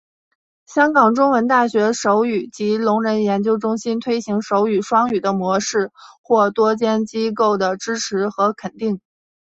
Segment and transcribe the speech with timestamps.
[0.65, 5.91] 香港中文大学手语及聋人研究中心推行手语双语的模式
[6.23, 8.99] 获多间机构的支持和肯定。